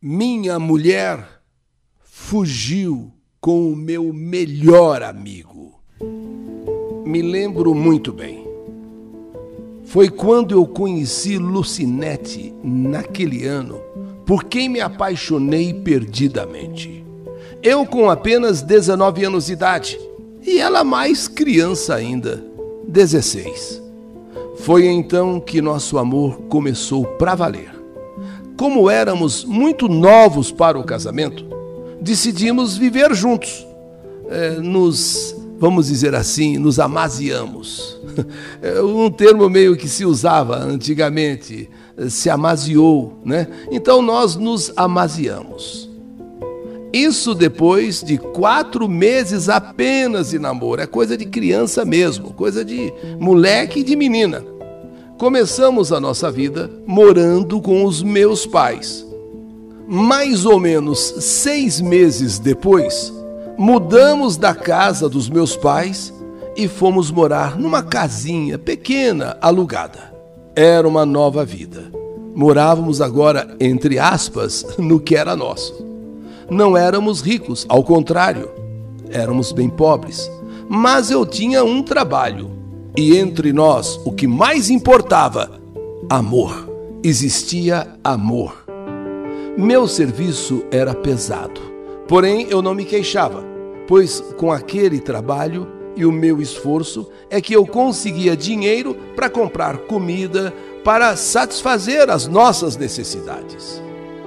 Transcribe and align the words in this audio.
Minha 0.00 0.60
mulher 0.60 1.26
fugiu 1.98 3.12
com 3.40 3.72
o 3.72 3.74
meu 3.74 4.12
melhor 4.12 5.02
amigo. 5.02 5.80
Me 7.04 7.20
lembro 7.20 7.74
muito 7.74 8.12
bem. 8.12 8.46
Foi 9.86 10.08
quando 10.08 10.54
eu 10.54 10.64
conheci 10.68 11.36
Lucinete 11.36 12.54
naquele 12.62 13.44
ano, 13.44 13.80
por 14.24 14.44
quem 14.44 14.68
me 14.68 14.80
apaixonei 14.80 15.74
perdidamente. 15.74 17.04
Eu 17.60 17.84
com 17.84 18.08
apenas 18.08 18.62
19 18.62 19.24
anos 19.24 19.46
de 19.46 19.54
idade 19.54 19.98
e 20.46 20.60
ela 20.60 20.84
mais 20.84 21.26
criança 21.26 21.96
ainda, 21.96 22.40
16. 22.86 23.82
Foi 24.58 24.86
então 24.86 25.40
que 25.40 25.60
nosso 25.60 25.98
amor 25.98 26.42
começou 26.42 27.04
para 27.04 27.34
valer 27.34 27.77
como 28.58 28.90
éramos 28.90 29.44
muito 29.44 29.88
novos 29.88 30.50
para 30.50 30.76
o 30.76 30.82
casamento, 30.82 31.46
decidimos 32.00 32.76
viver 32.76 33.14
juntos. 33.14 33.64
É, 34.28 34.56
nos, 34.56 35.34
vamos 35.58 35.86
dizer 35.86 36.14
assim, 36.14 36.58
nos 36.58 36.78
amaziamos. 36.78 37.96
Um 38.82 39.08
termo 39.12 39.48
meio 39.48 39.76
que 39.76 39.88
se 39.88 40.04
usava 40.04 40.56
antigamente, 40.58 41.70
se 42.08 42.28
amaziou, 42.28 43.16
né? 43.24 43.46
Então 43.70 44.02
nós 44.02 44.34
nos 44.34 44.72
amaziamos. 44.76 45.88
Isso 46.92 47.36
depois 47.36 48.02
de 48.02 48.18
quatro 48.18 48.88
meses 48.88 49.48
apenas 49.48 50.30
de 50.30 50.38
namoro. 50.40 50.80
É 50.80 50.86
coisa 50.86 51.16
de 51.16 51.26
criança 51.26 51.84
mesmo, 51.84 52.32
coisa 52.32 52.64
de 52.64 52.92
moleque 53.20 53.80
e 53.80 53.84
de 53.84 53.94
menina 53.94 54.57
começamos 55.18 55.92
a 55.92 55.98
nossa 55.98 56.30
vida 56.30 56.70
morando 56.86 57.60
com 57.60 57.84
os 57.84 58.04
meus 58.04 58.46
pais. 58.46 59.04
Mais 59.88 60.46
ou 60.46 60.60
menos 60.60 60.98
seis 60.98 61.80
meses 61.80 62.38
depois, 62.38 63.12
mudamos 63.58 64.36
da 64.36 64.54
casa 64.54 65.08
dos 65.08 65.28
meus 65.28 65.56
pais 65.56 66.14
e 66.56 66.68
fomos 66.68 67.10
morar 67.10 67.58
numa 67.58 67.82
casinha 67.82 68.56
pequena 68.58 69.36
alugada. 69.40 70.14
Era 70.54 70.86
uma 70.86 71.04
nova 71.04 71.44
vida. 71.44 71.90
Morávamos 72.32 73.00
agora, 73.00 73.56
entre 73.58 73.98
aspas, 73.98 74.64
no 74.78 75.00
que 75.00 75.16
era 75.16 75.34
nosso. 75.34 75.84
Não 76.48 76.76
éramos 76.76 77.22
ricos, 77.22 77.66
ao 77.68 77.82
contrário, 77.82 78.48
éramos 79.10 79.50
bem 79.50 79.68
pobres. 79.68 80.30
Mas 80.68 81.10
eu 81.10 81.26
tinha 81.26 81.64
um 81.64 81.82
trabalho 81.82 82.57
e 82.96 83.16
entre 83.16 83.52
nós, 83.52 84.00
o 84.04 84.12
que 84.12 84.26
mais 84.26 84.70
importava, 84.70 85.60
amor. 86.08 86.68
Existia 87.02 87.94
amor. 88.02 88.64
Meu 89.56 89.86
serviço 89.86 90.64
era 90.70 90.94
pesado, 90.94 91.60
porém 92.06 92.46
eu 92.50 92.60
não 92.60 92.74
me 92.74 92.84
queixava, 92.84 93.44
pois 93.86 94.20
com 94.36 94.50
aquele 94.50 95.00
trabalho 95.00 95.68
e 95.96 96.04
o 96.04 96.12
meu 96.12 96.40
esforço 96.40 97.08
é 97.30 97.40
que 97.40 97.54
eu 97.54 97.66
conseguia 97.66 98.36
dinheiro 98.36 98.96
para 99.14 99.30
comprar 99.30 99.78
comida, 99.78 100.52
para 100.84 101.16
satisfazer 101.16 102.08
as 102.10 102.26
nossas 102.26 102.76
necessidades. 102.76 103.82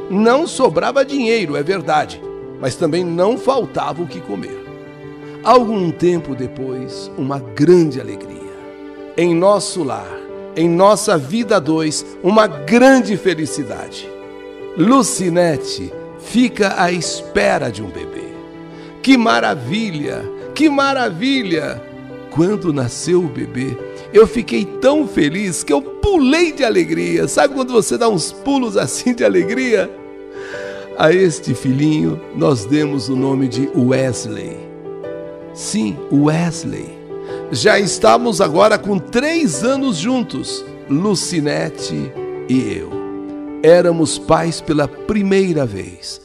Não 0.10 0.46
sobrava 0.46 1.06
dinheiro, 1.06 1.56
é 1.56 1.64
verdade, 1.64 2.22
mas 2.60 2.76
também 2.76 3.04
não 3.04 3.38
faltava 3.38 4.04
o 4.04 4.08
que 4.08 4.20
comer. 4.20 4.60
Algum 5.44 5.92
tempo 5.92 6.36
depois, 6.36 7.10
uma 7.18 7.40
grande 7.40 8.00
alegria 8.00 8.41
em 9.18 9.36
nosso 9.36 9.84
lar, 9.84 10.20
em 10.56 10.70
nossa 10.70 11.18
vida 11.18 11.60
dois, 11.60 12.06
uma 12.24 12.48
grande 12.48 13.18
felicidade. 13.18 14.10
Lucinete 14.78 15.92
fica 16.20 16.82
à 16.82 16.92
espera 16.92 17.70
de 17.70 17.82
um 17.82 17.90
bebê. 17.90 18.32
Que 19.02 19.18
maravilha! 19.18 20.24
Que 20.54 20.70
maravilha! 20.70 21.82
Quando 22.32 22.72
nasceu 22.72 23.20
o 23.20 23.28
bebê, 23.28 23.78
eu 24.14 24.26
fiquei 24.26 24.64
tão 24.64 25.06
feliz 25.08 25.64
que 25.64 25.74
eu 25.74 25.82
pulei 25.82 26.54
de 26.54 26.64
alegria. 26.64 27.28
Sabe 27.28 27.54
quando 27.54 27.74
você 27.74 27.98
dá 27.98 28.08
uns 28.08 28.32
pulos 28.32 28.78
assim 28.78 29.14
de 29.14 29.26
alegria? 29.26 29.90
A 30.98 31.12
este 31.12 31.54
filhinho 31.54 32.22
nós 32.36 32.64
demos 32.66 33.10
o 33.10 33.16
nome 33.16 33.48
de 33.50 33.70
Wesley. 33.76 34.58
Sim, 35.54 35.98
Wesley 36.12 37.01
já 37.52 37.78
estamos 37.78 38.40
agora 38.40 38.78
com 38.78 38.98
três 38.98 39.62
anos 39.62 39.98
juntos, 39.98 40.64
Lucinete 40.90 42.12
e 42.48 42.78
eu. 42.78 42.90
Éramos 43.62 44.18
pais 44.18 44.62
pela 44.62 44.88
primeira 44.88 45.66
vez. 45.66 46.22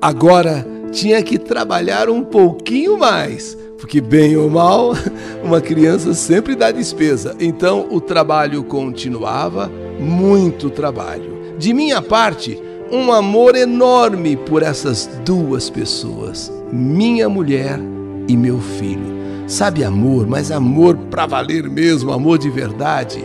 Agora 0.00 0.66
tinha 0.92 1.22
que 1.22 1.38
trabalhar 1.38 2.10
um 2.10 2.22
pouquinho 2.22 2.98
mais, 2.98 3.56
porque, 3.78 4.00
bem 4.00 4.36
ou 4.36 4.50
mal, 4.50 4.92
uma 5.42 5.60
criança 5.60 6.12
sempre 6.12 6.54
dá 6.54 6.70
despesa. 6.70 7.34
Então 7.40 7.88
o 7.90 7.98
trabalho 7.98 8.62
continuava, 8.62 9.70
muito 9.98 10.68
trabalho. 10.68 11.56
De 11.58 11.72
minha 11.72 12.02
parte, 12.02 12.62
um 12.92 13.10
amor 13.10 13.56
enorme 13.56 14.36
por 14.36 14.62
essas 14.62 15.06
duas 15.24 15.70
pessoas, 15.70 16.52
minha 16.70 17.26
mulher 17.26 17.80
e 18.28 18.36
meu 18.36 18.60
filho. 18.60 19.27
Sabe 19.48 19.82
amor, 19.82 20.26
mas 20.26 20.50
amor 20.50 20.94
para 21.10 21.24
valer 21.24 21.70
mesmo, 21.70 22.12
amor 22.12 22.36
de 22.36 22.50
verdade. 22.50 23.24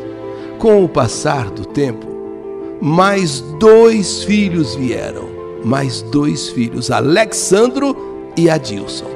Com 0.57 0.81
o 0.81 0.87
passar 0.87 1.49
do 1.49 1.65
tempo, 1.65 2.07
mais 2.81 3.41
dois 3.59 4.23
filhos 4.23 4.73
vieram, 4.73 5.27
mais 5.65 6.01
dois 6.01 6.47
filhos, 6.47 6.89
Alexandro 6.89 7.93
e 8.37 8.49
Adilson. 8.49 9.11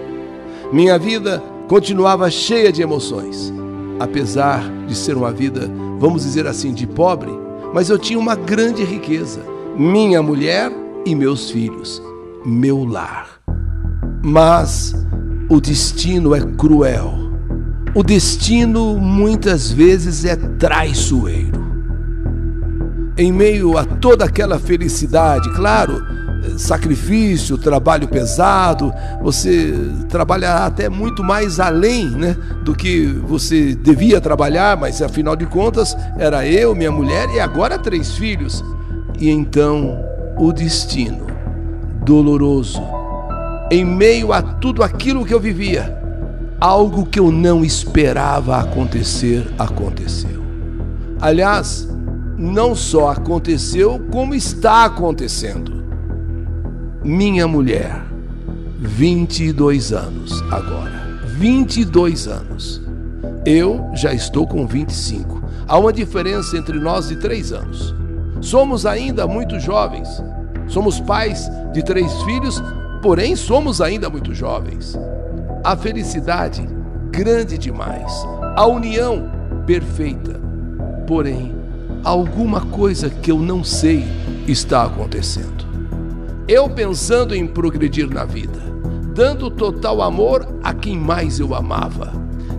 Minha 0.74 1.00
vida 1.00 1.42
continuava 1.70 2.30
cheia 2.30 2.74
de 2.74 2.82
emoções, 2.82 3.54
apesar 4.02 4.70
de 4.86 4.94
ser 4.94 5.16
uma 5.16 5.32
vida, 5.32 5.72
vamos 6.00 6.24
dizer 6.24 6.46
assim, 6.46 6.74
de 6.74 6.86
pobre, 6.86 7.32
mas 7.74 7.90
eu 7.90 7.98
tinha 7.98 8.20
uma 8.20 8.36
grande 8.36 8.84
riqueza: 8.84 9.40
minha 9.78 10.22
mulher 10.22 10.70
e 11.06 11.16
meus 11.16 11.50
filhos, 11.50 12.02
meu 12.46 12.84
lar. 12.84 13.40
Mas 14.22 14.94
o 15.50 15.62
destino 15.62 16.36
é 16.36 16.42
cruel. 16.42 17.14
O 17.96 18.04
destino 18.04 18.98
muitas 18.98 19.72
vezes 19.72 20.26
é 20.26 20.36
traiçoeiro. 20.36 21.66
Em 23.18 23.32
meio 23.32 23.78
a 23.78 23.86
toda 23.86 24.26
aquela 24.26 24.60
felicidade, 24.60 25.50
claro, 25.56 26.04
sacrifício, 26.58 27.58
trabalho 27.58 28.08
pesado, 28.08 28.94
você 29.22 29.74
trabalha 30.10 30.66
até 30.66 30.90
muito 30.90 31.24
mais 31.24 31.60
além 31.60 32.10
né, 32.12 32.36
do 32.64 32.76
que 32.76 33.06
você 33.06 33.74
devia 33.74 34.22
trabalhar, 34.22 34.78
mas 34.78 35.02
afinal 35.02 35.36
de 35.36 35.46
contas 35.46 35.98
era 36.18 36.46
eu, 36.46 36.76
minha 36.76 36.92
mulher 36.92 37.28
e 37.34 37.40
agora 37.40 37.80
três 37.80 38.12
filhos. 38.12 38.64
E 39.20 39.30
então 39.30 39.98
o 40.38 40.52
destino 40.52 41.26
doloroso 42.04 43.07
em 43.70 43.84
meio 43.84 44.32
a 44.32 44.42
tudo 44.42 44.84
aquilo 44.84 45.26
que 45.26 45.34
eu 45.34 45.40
vivia, 45.40 45.98
algo 46.60 47.06
que 47.06 47.20
eu 47.20 47.32
não 47.32 47.64
esperava 47.64 48.58
acontecer, 48.58 49.48
aconteceu. 49.58 50.42
Aliás, 51.20 51.88
não 52.38 52.76
só 52.76 53.10
aconteceu, 53.10 54.00
como 54.12 54.34
está 54.34 54.86
acontecendo. 54.86 55.84
Minha 57.04 57.48
mulher, 57.48 58.04
22 58.80 59.92
anos 59.92 60.42
agora. 60.52 61.20
22 61.38 62.28
anos. 62.28 62.82
Eu 63.46 63.90
já 63.94 64.14
estou 64.14 64.48
com 64.48 64.66
25. 64.68 65.42
Há 65.68 65.78
uma 65.78 65.92
diferença 65.92 66.58
entre 66.58 66.80
nós 66.80 67.08
de 67.08 67.18
três 67.18 67.52
anos. 67.52 67.94
Somos 68.42 68.86
ainda 68.86 69.28
muito 69.28 69.60
jovens. 69.60 70.08
Somos 70.68 71.00
pais 71.00 71.50
de 71.74 71.84
três 71.84 72.12
filhos 72.24 72.62
porém 73.02 73.36
somos 73.36 73.82
ainda 73.82 74.10
muito 74.10 74.34
jovens. 74.34 74.98
A 75.64 75.76
felicidade, 75.76 76.68
grande 77.12 77.58
demais. 77.58 78.12
A 78.56 78.66
união, 78.66 79.30
perfeita. 79.66 80.40
Porém, 81.06 81.56
alguma 82.04 82.62
coisa 82.62 83.10
que 83.10 83.32
eu 83.32 83.40
não 83.40 83.64
sei 83.64 84.06
está 84.48 84.84
acontecendo. 84.84 85.66
Eu 86.48 86.70
pensando 86.70 87.36
em 87.36 87.46
progredir 87.46 88.10
na 88.10 88.24
vida, 88.24 88.60
dando 89.14 89.52
total 89.52 90.02
amor 90.02 90.48
a 90.64 90.74
quem 90.74 90.98
mais 90.98 91.40
eu 91.40 91.54
amava, 91.54 92.14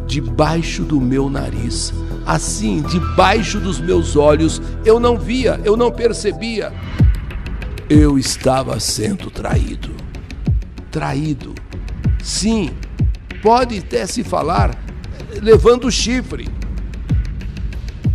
debaixo 0.06 0.82
do 0.82 1.00
meu 1.00 1.31
nariz, 1.31 1.93
assim, 2.26 2.82
debaixo 2.82 3.58
dos 3.58 3.81
meus 3.81 4.17
olhos, 4.17 4.61
eu 4.84 5.00
não 5.00 5.19
via, 5.19 5.58
eu 5.64 5.76
não 5.76 5.91
percebia. 5.91 6.73
Eu 7.88 8.19
estava 8.19 8.79
sendo 8.79 9.31
traído 9.31 10.07
traído. 10.90 11.55
Sim, 12.23 12.70
pode 13.43 13.79
até 13.79 14.06
se 14.06 14.23
falar 14.25 14.76
levando 15.40 15.87
o 15.87 15.90
chifre. 15.90 16.49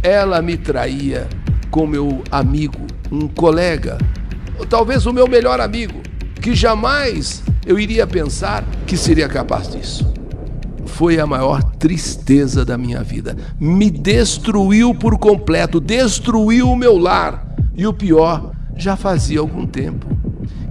Ela 0.02 0.42
me 0.42 0.58
traía 0.58 1.28
com 1.72 1.88
meu 1.88 2.24
amigo, 2.30 2.86
um 3.12 3.28
colega, 3.28 3.98
talvez 4.70 5.06
o 5.06 5.14
meu 5.14 5.28
melhor 5.28 5.60
amigo, 5.60 6.02
que 6.42 6.54
jamais 6.54 7.42
eu 7.66 7.80
iria 7.80 8.06
pensar 8.06 8.64
que 8.86 8.98
seria 8.98 9.28
capaz 9.30 9.72
disso. 9.72 10.12
Foi 10.86 11.20
a 11.20 11.26
maior 11.26 11.64
tristeza 11.64 12.64
da 12.64 12.78
minha 12.78 13.02
vida. 13.02 13.36
Me 13.60 13.90
destruiu 13.90 14.94
por 14.94 15.18
completo, 15.18 15.80
destruiu 15.80 16.70
o 16.70 16.76
meu 16.76 16.98
lar. 16.98 17.56
E 17.76 17.88
o 17.88 17.94
pior, 17.94 18.52
já 18.76 18.96
fazia 18.96 19.40
algum 19.40 19.66
tempo. 19.66 20.06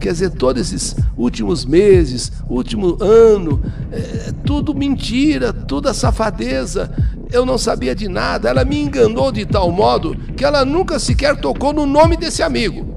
Quer 0.03 0.15
dizer, 0.15 0.31
todos 0.31 0.61
esses 0.61 0.97
últimos 1.17 1.65
meses, 1.65 2.33
último 2.51 2.99
ano, 3.01 3.63
é, 3.93 4.33
tudo 4.45 4.75
mentira, 4.75 5.53
toda 5.53 5.95
safadeza. 5.95 6.91
Eu 7.31 7.47
não 7.47 7.57
sabia 7.57 7.95
de 7.95 8.09
nada. 8.09 8.49
Ela 8.49 8.65
me 8.65 8.83
enganou 8.83 9.31
de 9.31 9.47
tal 9.47 9.71
modo 9.71 10.17
que 10.37 10.45
ela 10.45 10.65
nunca 10.65 10.99
sequer 10.99 11.37
tocou 11.37 11.73
no 11.73 11.87
nome 11.87 12.17
desse 12.17 12.43
amigo. 12.43 12.97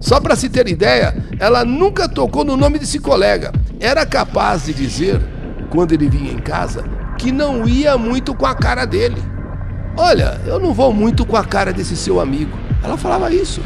Só 0.00 0.18
para 0.20 0.34
se 0.34 0.48
ter 0.48 0.66
ideia, 0.68 1.14
ela 1.38 1.66
nunca 1.66 2.08
tocou 2.08 2.46
no 2.46 2.56
nome 2.56 2.78
desse 2.78 2.98
colega. 2.98 3.52
Era 3.78 4.06
capaz 4.06 4.64
de 4.64 4.72
dizer, 4.72 5.20
quando 5.68 5.92
ele 5.92 6.08
vinha 6.08 6.32
em 6.32 6.38
casa, 6.38 6.82
que 7.18 7.30
não 7.30 7.68
ia 7.68 7.98
muito 7.98 8.34
com 8.34 8.46
a 8.46 8.54
cara 8.54 8.86
dele. 8.86 9.22
Olha, 9.98 10.40
eu 10.46 10.58
não 10.58 10.72
vou 10.72 10.94
muito 10.94 11.26
com 11.26 11.36
a 11.36 11.44
cara 11.44 11.74
desse 11.74 11.94
seu 11.94 12.18
amigo. 12.18 12.56
Ela 12.82 12.96
falava 12.96 13.30
isso. 13.34 13.60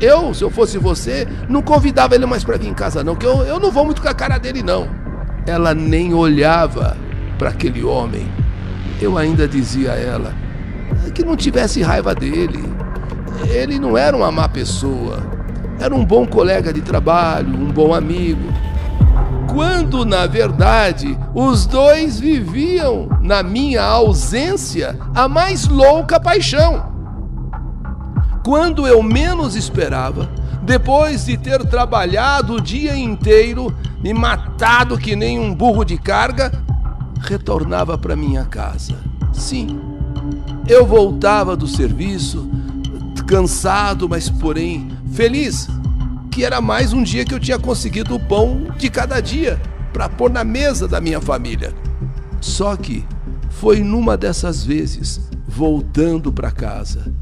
Eu, 0.00 0.34
se 0.34 0.44
eu 0.44 0.50
fosse 0.50 0.76
você, 0.76 1.26
não 1.48 1.62
convidava 1.62 2.14
ele 2.14 2.26
mais 2.26 2.44
para 2.44 2.58
vir 2.58 2.68
em 2.68 2.74
casa, 2.74 3.02
não, 3.02 3.16
que 3.16 3.24
eu, 3.24 3.42
eu 3.44 3.58
não 3.58 3.70
vou 3.70 3.84
muito 3.84 4.02
com 4.02 4.08
a 4.08 4.14
cara 4.14 4.38
dele, 4.38 4.62
não. 4.62 4.88
Ela 5.46 5.74
nem 5.74 6.12
olhava 6.12 6.96
para 7.38 7.50
aquele 7.50 7.82
homem. 7.82 8.30
Eu 9.00 9.16
ainda 9.16 9.48
dizia 9.48 9.92
a 9.92 9.96
ela 9.96 10.34
que 11.14 11.24
não 11.24 11.34
tivesse 11.34 11.82
raiva 11.82 12.14
dele. 12.14 12.62
Ele 13.48 13.78
não 13.78 13.96
era 13.96 14.14
uma 14.14 14.30
má 14.30 14.48
pessoa. 14.48 15.18
Era 15.78 15.94
um 15.94 16.04
bom 16.04 16.26
colega 16.26 16.72
de 16.72 16.82
trabalho, 16.82 17.48
um 17.48 17.70
bom 17.70 17.94
amigo. 17.94 18.52
Quando, 19.50 20.04
na 20.04 20.26
verdade, 20.26 21.18
os 21.34 21.64
dois 21.64 22.20
viviam, 22.20 23.08
na 23.22 23.42
minha 23.42 23.82
ausência, 23.82 24.98
a 25.14 25.26
mais 25.26 25.66
louca 25.66 26.20
paixão 26.20 26.95
quando 28.46 28.86
eu 28.86 29.02
menos 29.02 29.56
esperava, 29.56 30.30
depois 30.62 31.24
de 31.24 31.36
ter 31.36 31.66
trabalhado 31.66 32.54
o 32.54 32.60
dia 32.60 32.96
inteiro, 32.96 33.76
me 34.00 34.14
matado 34.14 34.96
que 34.96 35.16
nem 35.16 35.36
um 35.36 35.52
burro 35.52 35.84
de 35.84 35.98
carga, 35.98 36.52
retornava 37.22 37.98
para 37.98 38.14
minha 38.14 38.44
casa. 38.44 38.94
Sim, 39.32 39.80
eu 40.68 40.86
voltava 40.86 41.56
do 41.56 41.66
serviço, 41.66 42.48
cansado, 43.26 44.08
mas 44.08 44.30
porém 44.30 44.92
feliz, 45.10 45.66
que 46.30 46.44
era 46.44 46.60
mais 46.60 46.92
um 46.92 47.02
dia 47.02 47.24
que 47.24 47.34
eu 47.34 47.40
tinha 47.40 47.58
conseguido 47.58 48.14
o 48.14 48.20
pão 48.20 48.68
de 48.78 48.88
cada 48.88 49.20
dia 49.20 49.60
para 49.92 50.08
pôr 50.08 50.30
na 50.30 50.44
mesa 50.44 50.86
da 50.86 51.00
minha 51.00 51.20
família. 51.20 51.74
Só 52.40 52.76
que 52.76 53.04
foi 53.50 53.80
numa 53.80 54.16
dessas 54.16 54.64
vezes, 54.64 55.20
voltando 55.48 56.32
para 56.32 56.52
casa, 56.52 57.12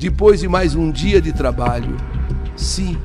depois 0.00 0.40
de 0.40 0.48
mais 0.48 0.74
um 0.74 0.90
dia 0.90 1.20
de 1.20 1.30
trabalho. 1.30 1.94
Sim, 2.56 2.96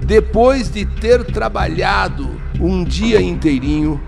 depois 0.00 0.70
de 0.70 0.86
ter 0.86 1.24
trabalhado 1.24 2.40
um 2.60 2.84
dia 2.84 3.20
inteirinho, 3.20 4.00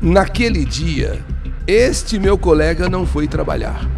naquele 0.00 0.64
dia, 0.64 1.20
este 1.66 2.16
meu 2.16 2.38
colega 2.38 2.88
não 2.88 3.04
foi 3.04 3.26
trabalhar. 3.26 3.90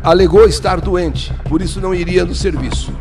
Alegou 0.00 0.46
estar 0.46 0.80
doente, 0.80 1.34
por 1.48 1.60
isso 1.60 1.80
não 1.80 1.92
iria 1.92 2.24
no 2.24 2.36
serviço. 2.36 2.92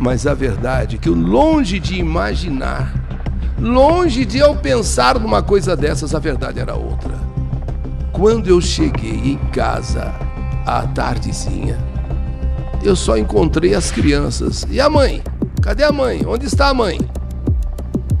Mas 0.00 0.26
a 0.26 0.34
verdade 0.34 0.96
é 0.96 0.98
que, 0.98 1.08
longe 1.08 1.78
de 1.78 2.00
imaginar, 2.00 2.92
longe 3.60 4.24
de 4.24 4.38
eu 4.38 4.56
pensar 4.56 5.20
numa 5.20 5.40
coisa 5.40 5.76
dessas, 5.76 6.16
a 6.16 6.18
verdade 6.18 6.58
era 6.58 6.74
outra. 6.74 7.14
Quando 8.10 8.48
eu 8.48 8.60
cheguei 8.60 9.34
em 9.34 9.36
casa 9.52 10.12
à 10.66 10.84
tardezinha, 10.88 11.91
eu 12.84 12.96
só 12.96 13.16
encontrei 13.16 13.74
as 13.74 13.90
crianças. 13.90 14.66
E 14.70 14.80
a 14.80 14.90
mãe? 14.90 15.22
Cadê 15.60 15.84
a 15.84 15.92
mãe? 15.92 16.22
Onde 16.26 16.46
está 16.46 16.68
a 16.68 16.74
mãe? 16.74 16.98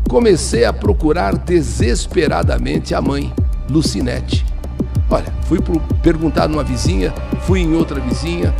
Comecei 0.08 0.64
a 0.64 0.72
procurar 0.72 1.36
desesperadamente 1.36 2.94
a 2.94 3.00
mãe, 3.00 3.32
Lucinete. 3.68 4.44
Olha, 5.10 5.32
fui 5.48 5.58
perguntar 6.02 6.48
numa 6.48 6.62
vizinha, 6.62 7.12
fui 7.42 7.60
em 7.60 7.74
outra 7.74 8.00
vizinha. 8.00 8.54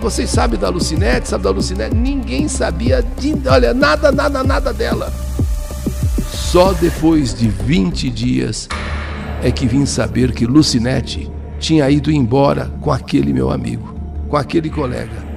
Vocês 0.00 0.30
sabem 0.30 0.58
da 0.58 0.68
Lucinete? 0.68 1.28
Sabe 1.28 1.44
da 1.44 1.50
Lucinete? 1.50 1.94
Ninguém 1.94 2.46
sabia 2.46 3.04
de, 3.18 3.34
olha, 3.48 3.74
nada, 3.74 4.12
nada, 4.12 4.44
nada 4.44 4.72
dela. 4.72 5.12
Só 6.30 6.72
depois 6.72 7.34
de 7.34 7.48
20 7.48 8.08
dias 8.10 8.68
é 9.42 9.50
que 9.50 9.66
vim 9.66 9.84
saber 9.84 10.32
que 10.32 10.46
Lucinete 10.46 11.30
tinha 11.58 11.90
ido 11.90 12.10
embora 12.10 12.70
com 12.80 12.92
aquele 12.92 13.32
meu 13.32 13.50
amigo, 13.50 13.94
com 14.28 14.36
aquele 14.36 14.70
colega. 14.70 15.27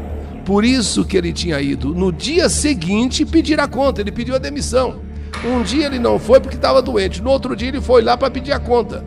Por 0.51 0.65
isso 0.65 1.05
que 1.05 1.15
ele 1.15 1.31
tinha 1.31 1.61
ido 1.61 1.95
no 1.95 2.11
dia 2.11 2.49
seguinte 2.49 3.25
pedir 3.25 3.57
a 3.57 3.69
conta, 3.69 4.01
ele 4.01 4.11
pediu 4.11 4.35
a 4.35 4.37
demissão. 4.37 4.99
Um 5.45 5.63
dia 5.63 5.85
ele 5.85 5.97
não 5.97 6.19
foi 6.19 6.41
porque 6.41 6.57
estava 6.57 6.81
doente, 6.81 7.21
no 7.21 7.29
outro 7.29 7.55
dia 7.55 7.69
ele 7.69 7.79
foi 7.79 8.01
lá 8.01 8.17
para 8.17 8.29
pedir 8.29 8.51
a 8.51 8.59
conta. 8.59 9.01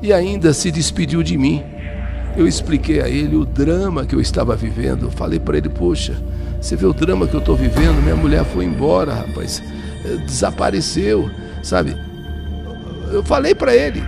E 0.00 0.12
ainda 0.12 0.52
se 0.52 0.70
despediu 0.70 1.20
de 1.20 1.36
mim. 1.36 1.64
Eu 2.36 2.46
expliquei 2.46 3.00
a 3.00 3.08
ele 3.08 3.34
o 3.34 3.44
drama 3.44 4.06
que 4.06 4.14
eu 4.14 4.20
estava 4.20 4.54
vivendo. 4.54 5.10
Falei 5.10 5.40
para 5.40 5.56
ele: 5.56 5.68
Poxa, 5.68 6.14
você 6.60 6.76
vê 6.76 6.86
o 6.86 6.92
drama 6.92 7.26
que 7.26 7.34
eu 7.34 7.40
estou 7.40 7.56
vivendo? 7.56 8.00
Minha 8.00 8.14
mulher 8.14 8.44
foi 8.44 8.64
embora, 8.64 9.14
rapaz, 9.14 9.60
desapareceu, 10.24 11.28
sabe? 11.60 11.96
Eu 13.10 13.24
falei 13.24 13.52
para 13.52 13.74
ele. 13.74 14.00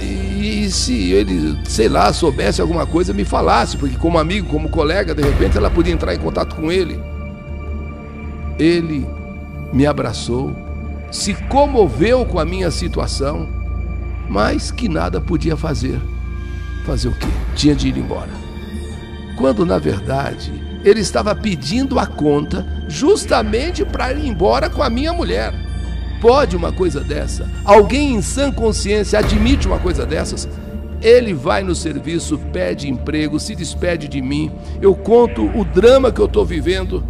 E 0.00 0.70
se 0.70 1.12
ele, 1.12 1.58
sei 1.68 1.88
lá, 1.88 2.12
soubesse 2.12 2.60
alguma 2.60 2.86
coisa, 2.86 3.12
me 3.12 3.24
falasse, 3.24 3.76
porque 3.76 3.96
como 3.96 4.18
amigo, 4.18 4.48
como 4.48 4.68
colega, 4.68 5.14
de 5.14 5.22
repente 5.22 5.56
ela 5.56 5.70
podia 5.70 5.92
entrar 5.92 6.14
em 6.14 6.18
contato 6.18 6.56
com 6.56 6.72
ele. 6.72 6.98
Ele 8.58 9.06
me 9.72 9.86
abraçou, 9.86 10.54
se 11.10 11.34
comoveu 11.34 12.24
com 12.24 12.38
a 12.38 12.44
minha 12.44 12.70
situação, 12.70 13.48
mas 14.28 14.70
que 14.70 14.88
nada 14.88 15.20
podia 15.20 15.56
fazer. 15.56 16.00
Fazer 16.86 17.08
o 17.08 17.12
quê? 17.12 17.28
Tinha 17.54 17.74
de 17.74 17.88
ir 17.88 17.98
embora. 17.98 18.30
Quando 19.36 19.66
na 19.66 19.78
verdade 19.78 20.52
ele 20.84 21.00
estava 21.00 21.34
pedindo 21.34 21.98
a 21.98 22.06
conta 22.06 22.66
justamente 22.88 23.84
para 23.84 24.12
ir 24.12 24.26
embora 24.26 24.70
com 24.70 24.82
a 24.82 24.88
minha 24.90 25.12
mulher. 25.12 25.69
Pode 26.20 26.54
uma 26.56 26.70
coisa 26.70 27.00
dessa? 27.00 27.48
Alguém 27.64 28.14
em 28.14 28.22
sã 28.22 28.52
consciência 28.52 29.18
admite 29.18 29.66
uma 29.66 29.78
coisa 29.78 30.04
dessas? 30.04 30.48
Ele 31.00 31.32
vai 31.32 31.62
no 31.62 31.74
serviço, 31.74 32.38
pede 32.52 32.90
emprego, 32.90 33.40
se 33.40 33.54
despede 33.54 34.06
de 34.06 34.20
mim. 34.20 34.52
Eu 34.82 34.94
conto 34.94 35.46
o 35.58 35.64
drama 35.64 36.12
que 36.12 36.20
eu 36.20 36.26
estou 36.26 36.44
vivendo, 36.44 37.02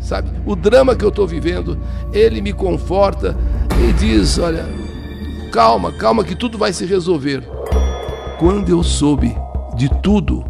sabe? 0.00 0.30
O 0.44 0.54
drama 0.54 0.94
que 0.94 1.04
eu 1.04 1.08
estou 1.08 1.26
vivendo. 1.26 1.78
Ele 2.12 2.42
me 2.42 2.52
conforta 2.52 3.34
e 3.88 3.92
diz: 3.94 4.38
Olha, 4.38 4.66
calma, 5.50 5.90
calma, 5.92 6.22
que 6.22 6.34
tudo 6.34 6.58
vai 6.58 6.72
se 6.74 6.84
resolver. 6.84 7.42
Quando 8.38 8.68
eu 8.68 8.82
soube 8.82 9.34
de 9.76 9.88
tudo, 10.02 10.44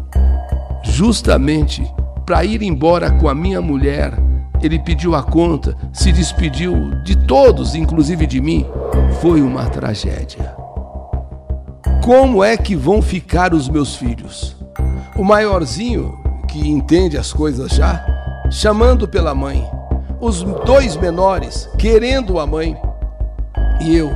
justamente 0.83 1.89
para 2.25 2.43
ir 2.43 2.61
embora 2.61 3.11
com 3.11 3.29
a 3.29 3.33
minha 3.33 3.61
mulher, 3.61 4.13
ele 4.61 4.79
pediu 4.79 5.15
a 5.15 5.23
conta, 5.23 5.75
se 5.93 6.11
despediu 6.11 6.91
de 7.03 7.15
todos, 7.15 7.75
inclusive 7.75 8.27
de 8.27 8.41
mim. 8.41 8.65
Foi 9.21 9.41
uma 9.41 9.65
tragédia. 9.65 10.55
Como 12.03 12.43
é 12.43 12.57
que 12.57 12.75
vão 12.75 13.01
ficar 13.01 13.53
os 13.53 13.69
meus 13.69 13.95
filhos? 13.95 14.55
O 15.15 15.23
maiorzinho, 15.23 16.17
que 16.47 16.67
entende 16.67 17.17
as 17.17 17.31
coisas 17.31 17.71
já, 17.71 18.03
chamando 18.49 19.07
pela 19.07 19.35
mãe. 19.35 19.69
Os 20.19 20.43
dois 20.65 20.97
menores, 20.97 21.69
querendo 21.77 22.39
a 22.39 22.47
mãe. 22.47 22.75
E 23.79 23.95
eu, 23.95 24.11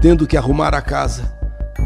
tendo 0.00 0.26
que 0.26 0.36
arrumar 0.36 0.74
a 0.74 0.82
casa, 0.82 1.32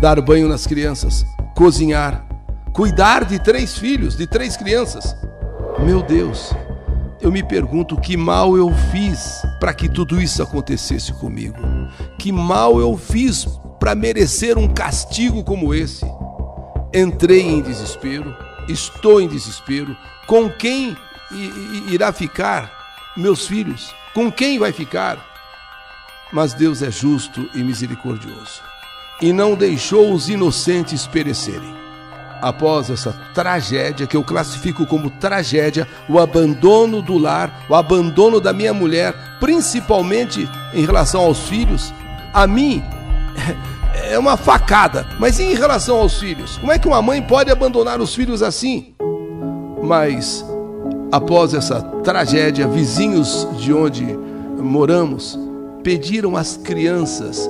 dar 0.01 0.21
banho 0.21 0.49
nas 0.49 0.67
crianças, 0.67 1.25
cozinhar, 1.55 2.25
cuidar 2.73 3.25
de 3.25 3.39
três 3.39 3.77
filhos, 3.77 4.17
de 4.17 4.27
três 4.27 4.57
crianças. 4.57 5.15
Meu 5.79 6.03
Deus, 6.03 6.53
eu 7.23 7.31
me 7.31 7.43
pergunto 7.43 7.97
que 8.00 8.17
mal 8.17 8.57
eu 8.57 8.71
fiz 8.91 9.43
para 9.61 9.73
que 9.73 9.88
tudo 9.88 10.21
isso 10.21 10.43
acontecesse 10.43 11.12
comigo. 11.14 11.57
Que 12.19 12.33
mal 12.33 12.81
eu 12.81 12.97
fiz 12.97 13.47
para 13.79 13.95
merecer 13.95 14.59
um 14.59 14.69
castigo 14.69 15.45
como 15.45 15.73
esse. 15.73 16.05
Entrei 16.93 17.43
em 17.43 17.62
desespero, 17.62 18.37
estou 18.69 19.21
em 19.21 19.29
desespero. 19.29 19.97
Com 20.26 20.50
quem 20.50 20.97
irá 21.88 22.12
ficar 22.12 22.71
meus 23.17 23.47
filhos? 23.47 23.95
Com 24.12 24.31
quem 24.31 24.59
vai 24.59 24.73
ficar? 24.73 25.25
Mas 26.33 26.52
Deus 26.52 26.83
é 26.83 26.91
justo 26.91 27.49
e 27.55 27.62
misericordioso 27.62 28.62
e 29.23 29.33
não 29.33 29.55
deixou 29.55 30.12
os 30.12 30.29
inocentes 30.29 31.07
perecerem. 31.07 31.82
Após 32.43 32.91
essa 32.91 33.13
tragédia, 33.33 34.07
que 34.07 34.17
eu 34.17 34.25
classifico 34.25 34.85
como 34.85 35.09
tragédia, 35.09 35.87
o 36.09 36.19
abandono 36.19 37.01
do 37.01 37.17
lar, 37.17 37.65
o 37.69 37.75
abandono 37.75 38.41
da 38.41 38.53
minha 38.53 38.75
mulher, 38.75 39.15
principalmente 39.39 40.49
em 40.75 40.85
relação 40.85 41.23
aos 41.23 41.49
filhos, 41.49 41.95
a 42.35 42.45
mim 42.47 42.83
é 44.11 44.19
uma 44.19 44.37
facada. 44.37 45.07
Mas 45.21 45.39
em 45.39 45.55
relação 45.55 45.99
aos 45.99 46.19
filhos, 46.19 46.59
como 46.59 46.73
é 46.73 46.79
que 46.79 46.89
uma 46.89 47.01
mãe 47.01 47.23
pode 47.23 47.51
abandonar 47.51 48.01
os 48.01 48.13
filhos 48.13 48.43
assim? 48.43 48.93
Mas 49.81 50.45
após 51.13 51.55
essa 51.55 51.81
tragédia, 52.03 52.67
vizinhos 52.67 53.47
de 53.57 53.73
onde 53.73 54.05
moramos 54.59 55.39
pediram 55.85 56.37
às 56.37 56.57
crianças 56.57 57.49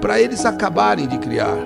para 0.00 0.20
eles 0.20 0.46
acabarem 0.46 1.08
de 1.08 1.18
criar. 1.18 1.56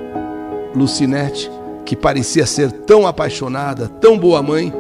Lucinete 0.75 1.51
que 1.85 1.97
parecia 1.97 2.47
ser 2.47 2.71
tão 2.73 3.07
apaixonada, 3.07 3.89
tão 3.89 4.19
boa 4.19 4.43
mãe, 4.43 4.73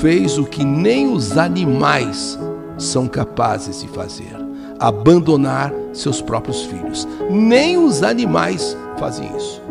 fez 0.00 0.38
o 0.38 0.44
que 0.44 0.64
nem 0.64 1.12
os 1.12 1.36
animais 1.36 2.38
são 2.78 3.06
capazes 3.06 3.80
de 3.80 3.88
fazer: 3.88 4.36
abandonar 4.78 5.72
seus 5.92 6.20
próprios 6.20 6.62
filhos. 6.62 7.06
Nem 7.30 7.76
os 7.76 8.02
animais 8.02 8.76
fazem 8.98 9.30
isso. 9.36 9.62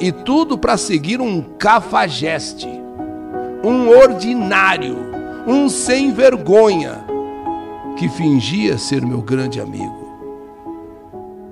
E 0.00 0.10
tudo 0.10 0.58
para 0.58 0.76
seguir 0.76 1.20
um 1.20 1.40
cafajeste, 1.40 2.68
um 3.62 3.88
ordinário, 3.88 4.96
um 5.46 5.68
sem 5.68 6.12
vergonha, 6.12 7.04
que 7.96 8.08
fingia 8.08 8.78
ser 8.78 9.04
meu 9.04 9.22
grande 9.22 9.60
amigo. 9.60 10.02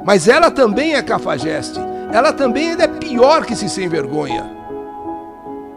Mas 0.04 0.26
ela 0.26 0.50
também 0.50 0.94
é 0.94 1.02
cafajeste, 1.02 1.78
ela 2.12 2.32
também 2.32 2.70
é 2.70 2.88
pior 2.88 3.44
que 3.44 3.52
esse 3.52 3.68
sem 3.68 3.88
vergonha. 3.88 4.59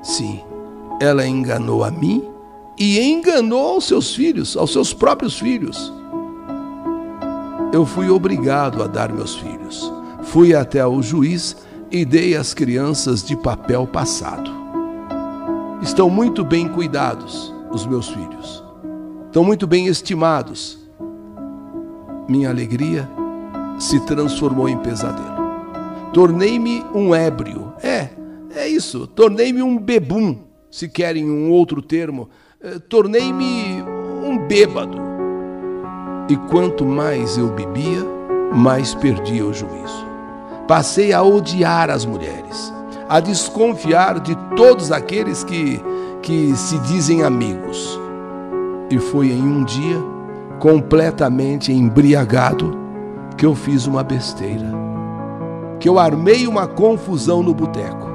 Sim, 0.04 0.42
ela 1.00 1.26
enganou 1.26 1.84
a 1.84 1.90
mim 1.90 2.24
e 2.78 3.00
enganou 3.00 3.76
aos 3.76 3.86
seus 3.86 4.14
filhos, 4.14 4.58
aos 4.58 4.72
seus 4.72 4.94
próprios 4.94 5.40
filhos. 5.40 5.92
Eu 7.72 7.86
fui 7.86 8.10
obrigado 8.10 8.84
a 8.84 8.88
dar 8.88 9.12
meus 9.12 9.36
filhos. 9.36 9.92
Fui 10.24 10.54
até 10.54 10.86
o 10.86 11.02
juiz 11.02 11.56
e 11.90 12.04
dei 12.04 12.36
as 12.36 12.54
crianças 12.54 13.24
de 13.24 13.36
papel 13.36 13.88
passado. 13.88 14.52
Estão 15.82 16.10
muito 16.10 16.44
bem 16.44 16.68
cuidados, 16.68 17.54
os 17.72 17.86
meus 17.86 18.10
filhos. 18.10 18.64
Estão 19.26 19.44
muito 19.44 19.66
bem 19.66 19.88
estimados. 19.88 20.78
Minha 22.28 22.50
alegria 22.50 23.10
se 23.80 24.00
transformou 24.02 24.70
em 24.70 24.78
pesadelo. 24.78 25.44
Tornei-me 26.14 26.86
um 26.94 27.14
ébrio. 27.14 27.74
É, 27.82 28.10
isso, 28.76 29.08
tornei-me 29.08 29.62
um 29.62 29.78
bebum, 29.78 30.40
se 30.70 30.88
querem 30.88 31.30
um 31.30 31.52
outro 31.52 31.82
termo. 31.82 32.30
É, 32.62 32.80
tornei-me 32.80 33.84
um 34.24 34.38
bêbado. 34.48 34.98
E 36.30 36.36
quanto 36.50 36.86
mais 36.86 37.38
eu 37.38 37.50
bebia, 37.50 38.04
mais 38.54 38.96
perdia 38.96 39.46
o 39.46 39.54
juízo. 39.54 40.08
Passei 40.68 41.12
a 41.12 41.22
odiar 41.22 41.90
as 41.90 42.06
mulheres, 42.06 42.74
a 43.10 43.20
desconfiar 43.20 44.20
de 44.20 44.36
todos 44.56 44.92
aqueles 44.92 45.44
que, 45.44 45.82
que 46.22 46.56
se 46.56 46.80
dizem 46.80 47.24
amigos. 47.24 48.00
E 48.90 48.98
foi 48.98 49.28
em 49.28 49.42
um 49.42 49.64
dia, 49.66 50.02
completamente 50.60 51.74
embriagado, 51.74 52.78
que 53.38 53.46
eu 53.46 53.54
fiz 53.54 53.86
uma 53.86 54.04
besteira. 54.04 54.72
Que 55.80 55.90
eu 55.90 56.00
armei 56.00 56.48
uma 56.48 56.66
confusão 56.66 57.44
no 57.44 57.54
boteco. 57.54 58.13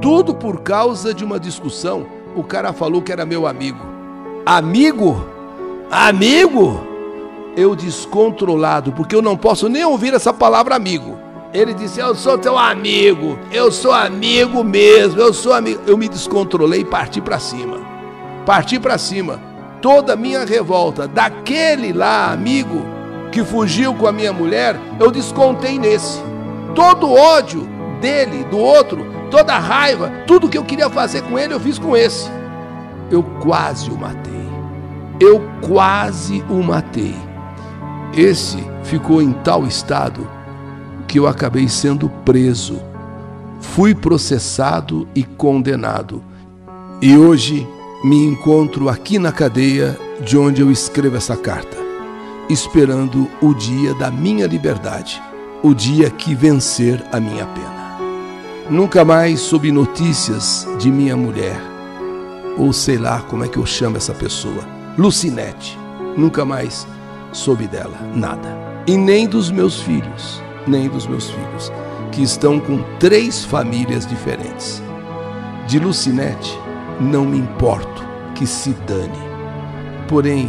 Tudo 0.00 0.34
por 0.34 0.60
causa 0.60 1.12
de 1.12 1.24
uma 1.24 1.38
discussão. 1.38 2.06
O 2.34 2.42
cara 2.42 2.72
falou 2.72 3.02
que 3.02 3.12
era 3.12 3.26
meu 3.26 3.46
amigo. 3.46 3.84
Amigo? 4.46 5.26
Amigo? 5.90 6.80
Eu 7.56 7.74
descontrolado, 7.74 8.92
porque 8.92 9.14
eu 9.14 9.20
não 9.20 9.36
posso 9.36 9.68
nem 9.68 9.84
ouvir 9.84 10.14
essa 10.14 10.32
palavra 10.32 10.74
amigo. 10.74 11.18
Ele 11.52 11.74
disse: 11.74 12.00
Eu 12.00 12.14
sou 12.14 12.38
teu 12.38 12.56
amigo, 12.56 13.38
eu 13.52 13.70
sou 13.72 13.92
amigo 13.92 14.62
mesmo, 14.62 15.20
eu 15.20 15.34
sou 15.34 15.52
amigo. 15.52 15.80
Eu 15.86 15.98
me 15.98 16.08
descontrolei 16.08 16.80
e 16.80 16.84
parti 16.84 17.20
para 17.20 17.38
cima. 17.38 17.78
Parti 18.46 18.78
para 18.78 18.96
cima. 18.96 19.40
Toda 19.82 20.12
a 20.12 20.16
minha 20.16 20.44
revolta 20.44 21.08
daquele 21.08 21.92
lá, 21.92 22.32
amigo, 22.32 22.84
que 23.32 23.44
fugiu 23.44 23.94
com 23.94 24.06
a 24.06 24.12
minha 24.12 24.32
mulher, 24.32 24.78
eu 24.98 25.10
descontei 25.10 25.78
nesse. 25.78 26.22
Todo 26.74 27.12
ódio 27.12 27.68
dele, 28.00 28.44
do 28.44 28.58
outro, 28.58 29.04
toda 29.30 29.58
raiva, 29.58 30.10
tudo 30.26 30.48
que 30.48 30.58
eu 30.58 30.64
queria 30.64 30.90
fazer 30.90 31.22
com 31.22 31.38
ele, 31.38 31.54
eu 31.54 31.60
fiz 31.60 31.78
com 31.78 31.96
esse. 31.96 32.28
Eu 33.10 33.22
quase 33.22 33.90
o 33.90 33.96
matei. 33.96 34.48
Eu 35.20 35.42
quase 35.60 36.44
o 36.48 36.62
matei. 36.62 37.14
Esse 38.16 38.58
ficou 38.82 39.22
em 39.22 39.32
tal 39.32 39.66
estado 39.66 40.28
que 41.06 41.18
eu 41.18 41.26
acabei 41.26 41.68
sendo 41.68 42.08
preso. 42.24 42.80
Fui 43.60 43.94
processado 43.94 45.06
e 45.14 45.22
condenado. 45.22 46.22
E 47.00 47.16
hoje 47.16 47.66
me 48.02 48.24
encontro 48.24 48.88
aqui 48.88 49.18
na 49.18 49.32
cadeia 49.32 49.98
de 50.24 50.36
onde 50.36 50.62
eu 50.62 50.70
escrevo 50.70 51.16
essa 51.16 51.36
carta, 51.36 51.76
esperando 52.48 53.28
o 53.40 53.54
dia 53.54 53.94
da 53.94 54.10
minha 54.10 54.46
liberdade, 54.46 55.22
o 55.62 55.74
dia 55.74 56.10
que 56.10 56.34
vencer 56.34 57.02
a 57.12 57.20
minha 57.20 57.46
pena. 57.46 57.79
Nunca 58.70 59.04
mais 59.04 59.40
soube 59.40 59.72
notícias 59.72 60.64
de 60.78 60.92
minha 60.92 61.16
mulher, 61.16 61.60
ou 62.56 62.72
sei 62.72 62.98
lá 62.98 63.18
como 63.22 63.42
é 63.42 63.48
que 63.48 63.56
eu 63.56 63.66
chamo 63.66 63.96
essa 63.96 64.14
pessoa, 64.14 64.64
Lucinete. 64.96 65.76
Nunca 66.16 66.44
mais 66.44 66.86
soube 67.32 67.66
dela, 67.66 67.98
nada. 68.14 68.56
E 68.86 68.96
nem 68.96 69.26
dos 69.26 69.50
meus 69.50 69.80
filhos, 69.80 70.40
nem 70.68 70.88
dos 70.88 71.04
meus 71.08 71.28
filhos, 71.28 71.72
que 72.12 72.22
estão 72.22 72.60
com 72.60 72.80
três 73.00 73.44
famílias 73.44 74.06
diferentes. 74.06 74.80
De 75.66 75.80
Lucinete, 75.80 76.56
não 77.00 77.24
me 77.24 77.38
importo 77.38 78.04
que 78.36 78.46
se 78.46 78.70
dane. 78.86 79.18
Porém, 80.06 80.48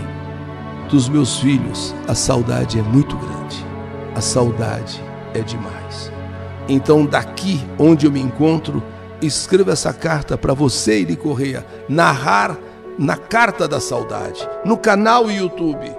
dos 0.91 1.09
meus 1.09 1.39
filhos, 1.39 1.95
a 2.07 2.13
saudade 2.13 2.77
é 2.77 2.83
muito 2.83 3.17
grande. 3.17 3.65
A 4.13 4.21
saudade 4.21 5.03
é 5.33 5.39
demais. 5.39 6.20
Então, 6.71 7.05
daqui 7.05 7.59
onde 7.77 8.05
eu 8.05 8.11
me 8.13 8.21
encontro, 8.21 8.81
escreva 9.21 9.73
essa 9.73 9.91
carta 9.91 10.37
para 10.37 10.53
você, 10.53 11.01
Eli 11.01 11.17
Correia, 11.17 11.65
narrar 11.89 12.57
na 12.97 13.17
Carta 13.17 13.67
da 13.67 13.81
Saudade, 13.81 14.47
no 14.63 14.77
canal 14.77 15.29
YouTube. 15.29 15.93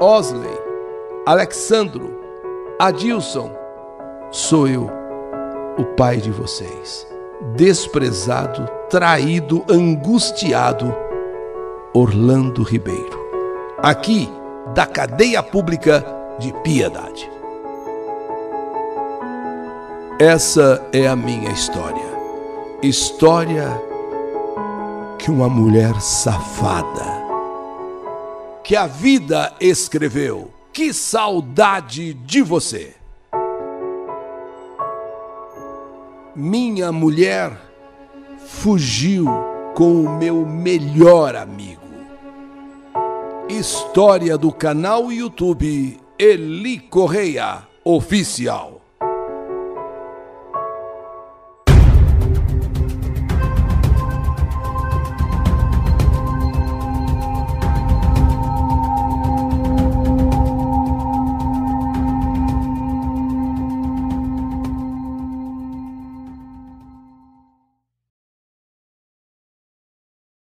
Osley, 0.00 0.58
Alexandro, 1.26 2.18
Adilson, 2.80 3.52
sou 4.30 4.66
eu, 4.66 4.90
o 5.76 5.84
pai 5.84 6.16
de 6.16 6.30
vocês. 6.30 7.06
Desprezado, 7.54 8.66
traído, 8.88 9.62
angustiado, 9.68 10.90
Orlando 11.92 12.62
Ribeiro. 12.62 13.28
Aqui, 13.82 14.26
da 14.74 14.86
cadeia 14.86 15.42
pública 15.42 16.02
de 16.38 16.50
Piedade. 16.62 17.37
Essa 20.20 20.84
é 20.92 21.06
a 21.06 21.14
minha 21.14 21.52
história. 21.52 22.02
História 22.82 23.80
que 25.16 25.30
uma 25.30 25.48
mulher 25.48 26.00
safada, 26.00 27.06
que 28.64 28.74
a 28.74 28.88
vida 28.88 29.54
escreveu. 29.60 30.52
Que 30.72 30.92
saudade 30.92 32.14
de 32.14 32.42
você! 32.42 32.96
Minha 36.34 36.90
mulher 36.90 37.56
fugiu 38.44 39.24
com 39.76 40.02
o 40.02 40.18
meu 40.18 40.44
melhor 40.44 41.36
amigo. 41.36 41.80
História 43.48 44.36
do 44.36 44.50
canal 44.50 45.12
YouTube 45.12 46.00
Eli 46.18 46.80
Correia 46.80 47.62
Oficial. 47.84 48.77